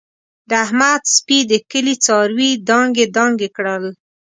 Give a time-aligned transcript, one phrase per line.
[0.49, 3.85] د احمد سپي د کلي څاروي دانګې دانګې کړل.